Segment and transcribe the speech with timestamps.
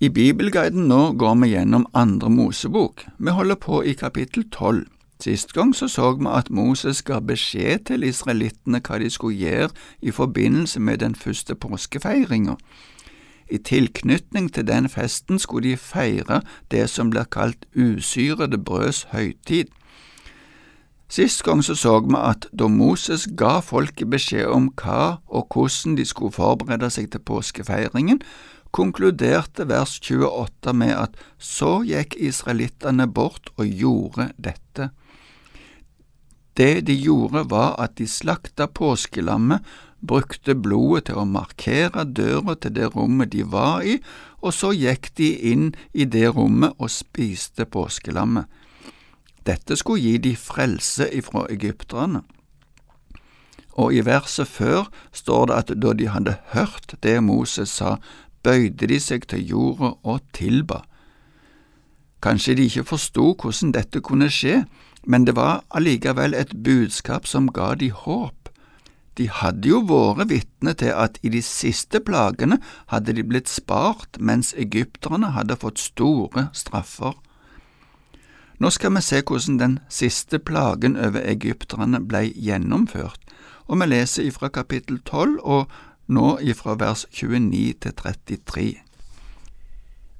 [0.00, 3.00] I Bibelguiden nå går vi gjennom andre Mosebok.
[3.18, 4.84] Vi holder på i kapittel tolv.
[5.18, 9.74] Sist gang så så vi at Moses ga beskjed til israelittene hva de skulle gjøre
[9.98, 12.54] i forbindelse med den første påskefeiringa.
[13.50, 19.66] I tilknytning til den festen skulle de feire det som blir kalt usyrede brøds høytid.
[21.08, 25.96] Sist gang så så vi at da Moses ga folket beskjed om hva og hvordan
[25.96, 28.20] de skulle forberede seg til påskefeiringen,
[28.70, 34.90] konkluderte vers 28 med at så gikk israelittene bort og gjorde dette.
[36.58, 39.62] Det de gjorde var at de slakta påskelammet,
[39.98, 43.96] brukte blodet til å markere døra til det rommet de var i,
[44.42, 48.46] og så gikk de inn i det rommet og spiste påskelammet.
[49.46, 52.22] Dette skulle gi de frelse ifra egypterne.
[53.78, 57.96] Og i verset før står det at da de hadde hørt det Moses sa,
[58.48, 60.82] bøyde de seg til jorda og tilba.
[62.24, 64.64] Kanskje de ikke forsto hvordan dette kunne skje,
[65.06, 68.48] men det var allikevel et budskap som ga de håp.
[69.18, 72.60] De hadde jo vært vitne til at i de siste plagene
[72.92, 77.16] hadde de blitt spart, mens egypterne hadde fått store straffer.
[78.58, 83.20] Nå skal vi se hvordan den siste plagen over egypterne ble gjennomført,
[83.66, 85.70] og vi leser ifra kapittel 12 og
[86.08, 88.68] nå ifra vers 29 til 33.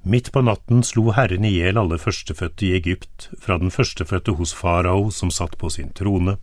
[0.01, 4.53] Midt på natten slo Herren i hjel alle førstefødte i Egypt, fra den førstefødte hos
[4.55, 6.37] farao som satt på sin trone,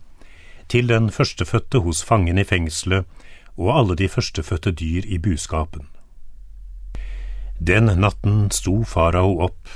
[0.67, 3.07] til den førstefødte hos fangen i fengselet
[3.57, 5.87] og alle de førstefødte dyr i buskapen.
[7.59, 9.67] Den natten sto farao opp,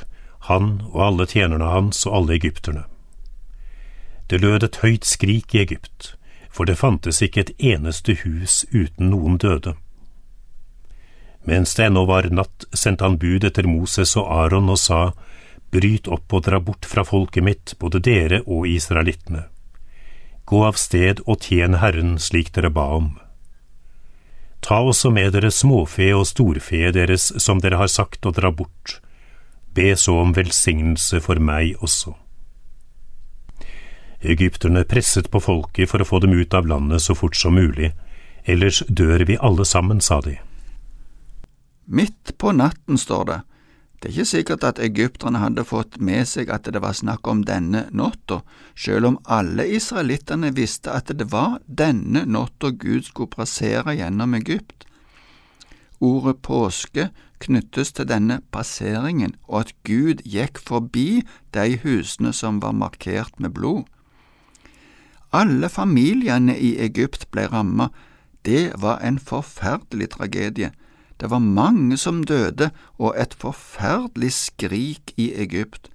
[0.51, 2.83] han og alle tjenerne hans og alle egypterne.
[4.29, 6.15] Det lød et høyt skrik i Egypt,
[6.51, 9.75] for det fantes ikke et eneste hus uten noen døde.
[11.47, 15.01] Mens det ennå var natt, sendte han bud etter Moses og Aron og sa,
[15.71, 19.45] Bryt opp og dra bort fra folket mitt, både dere og israelittene.
[20.45, 23.13] Gå av sted og tjen Herren slik dere ba om.
[24.61, 28.99] Ta også med dere småfe og storfe deres som dere har sagt å dra bort.
[29.73, 32.13] Be så om velsignelse for meg også.
[34.21, 37.91] Egypterne presset på folket for å få dem ut av landet så fort som mulig,
[38.45, 40.35] ellers dør vi alle sammen, sa de.
[41.85, 43.39] Midt på natten, står det.
[44.01, 47.43] Det er ikke sikkert at egypterne hadde fått med seg at det var snakk om
[47.45, 48.39] denne natta,
[48.73, 54.87] selv om alle israelittene visste at det var denne natta Gud skulle passere gjennom Egypt.
[56.01, 57.11] Ordet påske
[57.45, 61.21] knyttes til denne passeringen og at Gud gikk forbi
[61.53, 63.85] de husene som var markert med blod.
[65.31, 67.89] Alle familiene i Egypt ble rammet,
[68.45, 70.71] det var en forferdelig tragedie.
[71.21, 75.91] Det var mange som døde, og et forferdelig skrik i Egypt.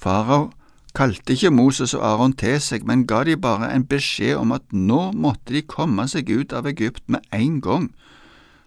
[0.00, 0.50] Farao
[0.94, 4.72] kalte ikke Moses og Aron til seg, men ga de bare en beskjed om at
[4.72, 7.90] nå måtte de komme seg ut av Egypt med en gang.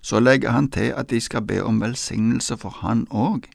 [0.01, 3.49] Så legger han til at de skal be om velsignelse for han òg.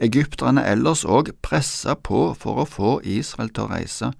[0.00, 4.12] Egypterne ellers òg pressa på for å få Israel til å reise.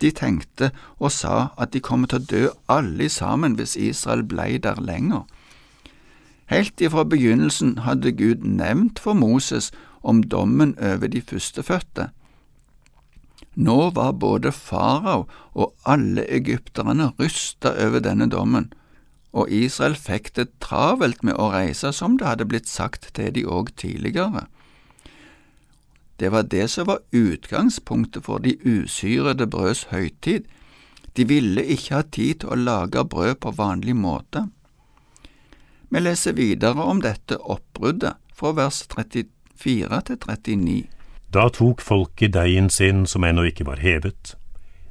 [0.00, 4.56] De tenkte og sa at de kommer til å dø alle sammen hvis Israel blei
[4.58, 5.26] der lenger.
[6.50, 9.70] Helt ifra begynnelsen hadde Gud nevnt for Moses
[10.02, 12.08] om dommen over de førstefødte.
[13.54, 18.70] Nå var både farao og alle egypterne rysta over denne dommen,
[19.32, 23.44] og Israel fikk det travelt med å reise som det hadde blitt sagt til de
[23.46, 24.46] òg tidligere.
[26.20, 30.44] Det var det som var utgangspunktet for de usyrede brøds høytid.
[31.16, 34.44] De ville ikke ha tid til å lage brød på vanlig måte.
[35.88, 40.76] Vi leser videre om dette oppbruddet fra vers 34 til 39.
[41.32, 44.36] Da tok folket deigen sin som ennå ikke var hevet.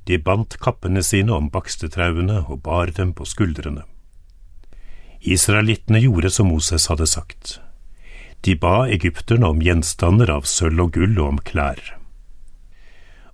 [0.10, 3.86] De bandt kappene sine om bakstetrauene og bar dem på skuldrene.
[5.22, 7.60] Israelittene gjorde som Moses hadde sagt.
[8.42, 11.82] De ba egypterne om gjenstander av sølv og gull og om klær.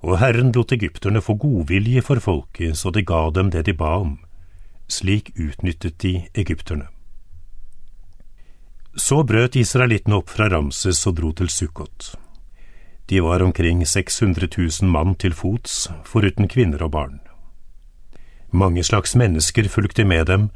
[0.05, 3.95] Og Herren lot egypterne få godvilje for folket, så de ga dem det de ba
[4.01, 4.17] om.
[4.87, 6.89] Slik utnyttet de egypterne.
[8.95, 12.13] Så brøt israelittene opp fra Ramses og dro til Sukkot.
[13.09, 17.19] De var omkring 600 000 mann til fots, foruten kvinner og barn.
[18.51, 20.49] Mange slags mennesker fulgte med dem,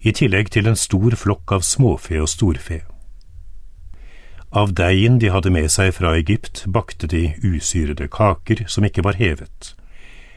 [0.00, 2.82] i tillegg til en stor flokk av småfe og storfe.
[4.54, 9.16] Av deigen de hadde med seg fra Egypt, bakte de usyrede kaker som ikke var
[9.18, 9.72] hevet,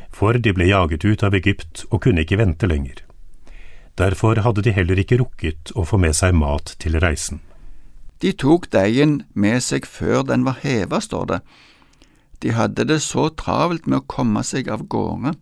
[0.10, 3.04] for de ble jaget ut av Egypt og kunne ikke vente lenger.
[4.02, 7.44] Derfor hadde de heller ikke rukket å få med seg mat til reisen.
[8.18, 11.40] De tok deigen med seg før den var heva, står det.
[12.42, 15.36] De hadde det så travelt med å komme seg av gårde.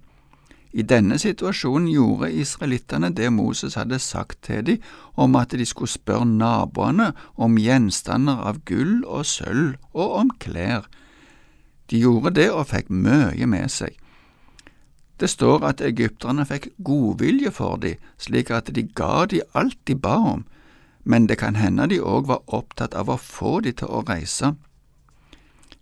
[0.75, 4.81] I denne situasjonen gjorde israelittene det Moses hadde sagt til dem
[5.15, 10.89] om at de skulle spørre naboene om gjenstander av gull og sølv og om klær.
[11.87, 13.95] De gjorde det og fikk mye med seg.
[15.15, 19.95] Det står at egypterne fikk godvilje for dem, slik at de ga dem alt de
[19.95, 20.43] ba om,
[21.07, 24.57] men det kan hende de òg var opptatt av å få dem til å reise.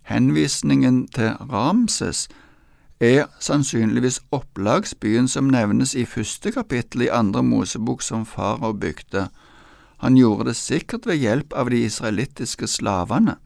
[0.06, 2.28] Henvisningen til Ramses
[3.04, 9.28] er sannsynligvis opplagsbyen som nevnes i første kapittel i andre Mosebok som farao bygde.
[10.04, 13.36] Han gjorde det sikkert ved hjelp av de israelittiske slavene.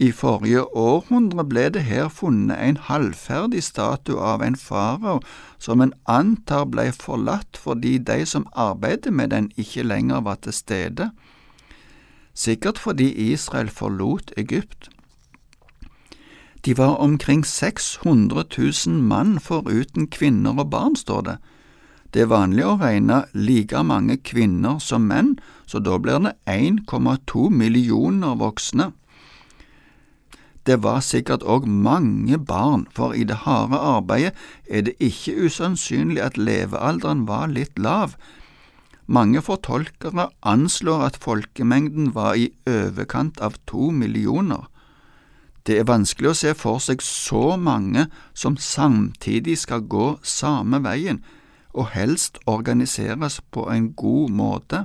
[0.00, 5.18] I forrige århundre ble det her funnet en halvferdig statue av en farao
[5.58, 10.56] som en antar ble forlatt fordi de som arbeidet med den, ikke lenger var til
[10.56, 11.10] stede.
[12.32, 14.88] Sikkert fordi Israel forlot Egypt.
[16.64, 18.44] De var omkring 600
[18.86, 21.36] 000 mann foruten kvinner og barn, står det.
[22.12, 25.36] Det er vanlig å regne like mange kvinner som menn,
[25.66, 28.90] så da blir det 1,2 millioner voksne.
[30.66, 34.34] Det var sikkert òg mange barn, for i det harde arbeidet
[34.68, 38.18] er det ikke usannsynlig at levealderen var litt lav.
[39.06, 44.68] Mange fortolkere anslår at folkemengden var i overkant av to millioner.
[45.70, 51.20] Det er vanskelig å se for seg så mange som samtidig skal gå samme veien,
[51.70, 54.80] og helst organiseres på en god måte.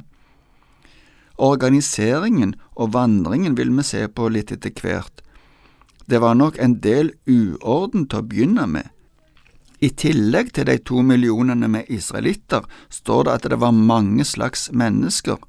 [1.42, 5.24] Organiseringen og vandringen vil vi se på litt etter hvert.
[6.06, 8.94] Det var nok en del uorden til å begynne med.
[9.82, 12.62] I tillegg til de to millionene med israelitter
[12.94, 15.42] står det at det var mange slags mennesker.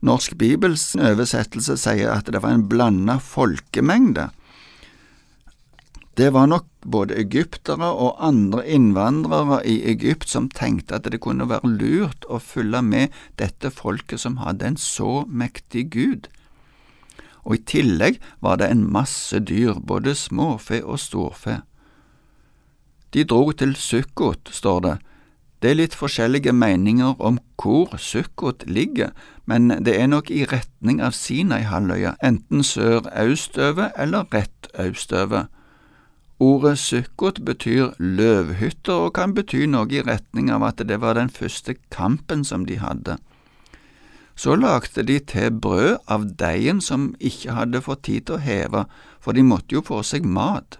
[0.00, 4.30] Norsk Bibels oversettelse sier at det var en blanda folkemengde.
[6.18, 11.46] Det var nok både egyptere og andre innvandrere i Egypt som tenkte at det kunne
[11.46, 16.26] være lurt å følge med dette folket som hadde en så mektig gud.
[17.46, 21.60] Og i tillegg var det en masse dyr, både småfe og storfe.
[23.14, 24.96] De dro til Sukkot, står det.
[25.62, 29.14] Det er litt forskjellige meninger om hvor Sukkot ligger,
[29.46, 35.46] men det er nok i retning av Sinai-halvøya, enten sør-østover eller rett østover.
[36.38, 41.32] Ordet Sukkot betyr løvhytter og kan bety noe i retning av at det var den
[41.34, 43.16] første kampen som de hadde.
[44.38, 48.84] Så lagde de til brød av deigen som ikke hadde fått tid til å heve,
[49.18, 50.78] for de måtte jo få seg mat.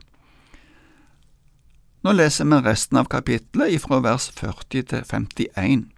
[2.06, 5.88] Nå leser vi resten av kapittelet ifra vers 40 til 51.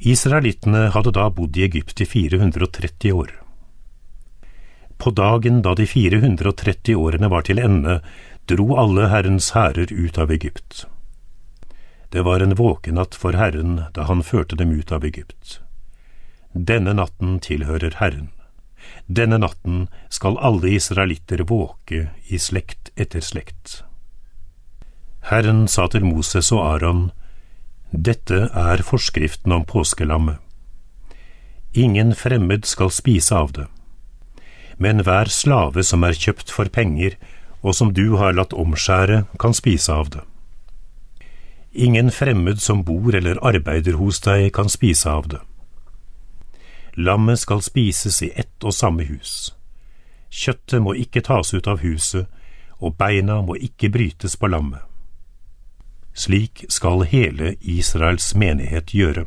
[0.00, 3.34] Israelittene hadde da bodd i Egypt i 430 år.
[4.96, 8.00] På dagen da de 430 årene var til ende,
[8.46, 10.86] dro alle Herrens hærer ut av Egypt.
[12.10, 15.60] Det var en våkenatt for Herren da han førte dem ut av Egypt.
[16.52, 18.30] Denne natten tilhører Herren.
[19.06, 23.82] Denne natten skal alle israelitter våke i slekt etter slekt.
[25.26, 27.08] Herren sa til Moses og Aron,
[27.90, 30.38] Dette er forskriften om påskelammet.
[31.74, 33.66] Ingen fremmed skal spise av det,
[34.78, 37.16] men hver slave som er kjøpt for penger,
[37.62, 40.22] og som du har latt omskjære, kan spise av det.
[41.72, 45.40] Ingen fremmed som bor eller arbeider hos deg, kan spise av det.
[46.96, 49.52] Lammet skal spises i ett og samme hus.
[50.32, 52.26] Kjøttet må ikke tas ut av huset,
[52.80, 54.80] og beina må ikke brytes på lammet.
[56.16, 59.26] Slik skal hele Israels menighet gjøre.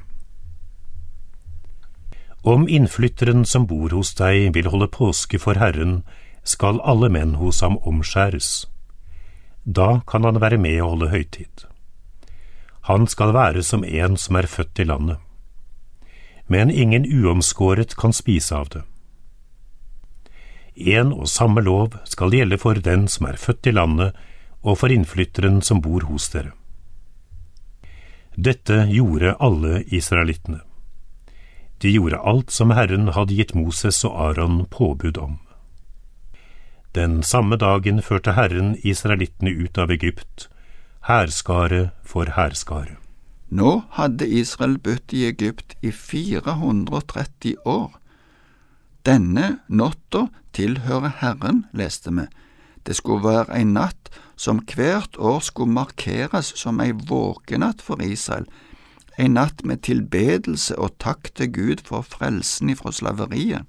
[2.42, 6.02] Om innflytteren som bor hos deg vil holde påske for Herren,
[6.44, 8.68] skal alle menn hos ham omskjæres.
[9.66, 11.66] Da kan han være med og holde høytid.
[12.90, 15.18] Han skal være som en som er født i landet.
[16.48, 18.82] Men ingen uomskåret kan spise av det.
[20.76, 24.16] En og samme lov skal gjelde for den som er født i landet,
[24.64, 26.52] og for innflytteren som bor hos dere.
[28.36, 30.62] Dette gjorde alle israelittene.
[31.82, 35.38] De gjorde alt som Herren hadde gitt Moses og Aron påbud om.
[36.96, 40.48] Den samme dagen førte Herren israelittene ut av Egypt,
[41.06, 42.98] hærskare for hærskare.
[43.50, 47.94] Nå hadde Israel bodd i Egypt i 430 år.
[49.06, 52.26] Denne natta tilhører Herren, leste vi.
[52.86, 58.48] Det skulle være en natt som hvert år skulle markeres som ei våkenatt for Israel,
[59.20, 63.68] en natt med tilbedelse og takk til Gud for frelsen ifra slaveriet.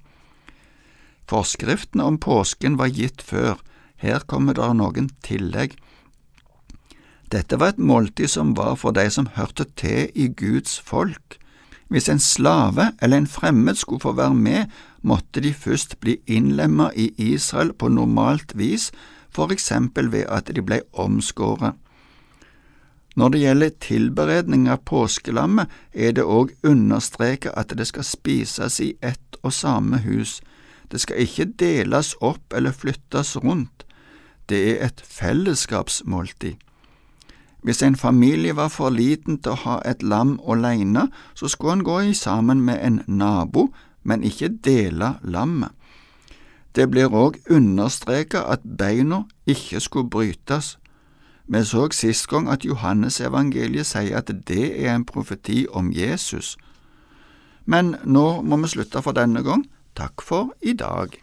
[1.30, 3.60] Forskriftene om påsken var gitt før,
[4.02, 5.76] her kommer det noen tillegg.
[7.30, 11.36] Dette var et måltid som var for de som hørte til i Guds folk.
[11.90, 14.66] Hvis en slave eller en fremmed skulle få være med,
[15.02, 18.90] måtte de først bli innlemmet i Israel på normalt vis,
[19.30, 21.78] for eksempel ved at de ble omskåret.
[23.14, 28.94] Når det gjelder tilberedning av påskelammet, er det òg understreket at det skal spises i
[29.02, 30.40] ett og samme hus.
[30.90, 33.86] Det skal ikke deles opp eller flyttes rundt.
[34.48, 36.56] Det er et fellesskapsmåltid.
[37.62, 41.84] Hvis en familie var for liten til å ha et lam alene, så skulle en
[41.84, 43.68] gå i sammen med en nabo,
[44.02, 45.70] men ikke dele lammet.
[46.74, 50.78] Det blir òg understreket at beina ikke skulle brytes.
[51.46, 56.56] Vi så sist gang at Johannesevangeliet sier at det er en profeti om Jesus.
[57.66, 59.66] Men nå må vi slutte for denne gang.
[60.00, 61.20] Takk for i dag.